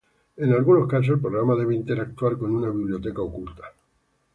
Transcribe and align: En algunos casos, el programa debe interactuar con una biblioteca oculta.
En 0.35 0.51
algunos 0.51 0.89
casos, 0.89 1.09
el 1.09 1.19
programa 1.21 1.55
debe 1.55 1.75
interactuar 1.75 2.35
con 2.35 2.55
una 2.55 2.71
biblioteca 2.71 3.21
oculta. 3.21 3.65